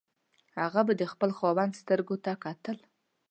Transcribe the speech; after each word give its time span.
هغه 0.59 0.81
به 0.87 0.93
د 0.97 1.03
خپل 1.11 1.29
خاوند 1.39 1.77
سترګو 1.81 2.15
ته 2.25 2.31
کتل. 2.43 2.77